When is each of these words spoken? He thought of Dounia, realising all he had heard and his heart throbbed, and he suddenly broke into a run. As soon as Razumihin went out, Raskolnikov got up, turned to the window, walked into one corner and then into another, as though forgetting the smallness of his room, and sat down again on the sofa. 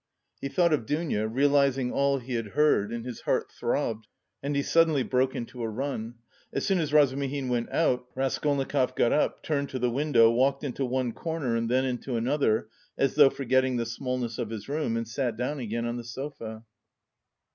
He 0.41 0.47
thought 0.49 0.73
of 0.73 0.87
Dounia, 0.87 1.27
realising 1.27 1.91
all 1.91 2.17
he 2.17 2.33
had 2.33 2.47
heard 2.57 2.91
and 2.91 3.05
his 3.05 3.21
heart 3.21 3.51
throbbed, 3.51 4.07
and 4.41 4.55
he 4.55 4.63
suddenly 4.63 5.03
broke 5.03 5.35
into 5.35 5.61
a 5.61 5.69
run. 5.69 6.15
As 6.51 6.65
soon 6.65 6.79
as 6.79 6.91
Razumihin 6.91 7.49
went 7.49 7.69
out, 7.71 8.07
Raskolnikov 8.15 8.95
got 8.95 9.13
up, 9.13 9.43
turned 9.43 9.69
to 9.69 9.77
the 9.77 9.91
window, 9.91 10.31
walked 10.31 10.63
into 10.63 10.85
one 10.85 11.11
corner 11.11 11.55
and 11.55 11.69
then 11.69 11.85
into 11.85 12.15
another, 12.15 12.67
as 12.97 13.13
though 13.13 13.29
forgetting 13.29 13.77
the 13.77 13.85
smallness 13.85 14.39
of 14.39 14.49
his 14.49 14.67
room, 14.67 14.97
and 14.97 15.07
sat 15.07 15.37
down 15.37 15.59
again 15.59 15.85
on 15.85 15.97
the 15.97 16.03
sofa. 16.03 16.63